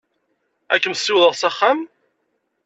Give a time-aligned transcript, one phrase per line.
[0.73, 1.79] Ad kem-ssiwḍeɣ s axxam?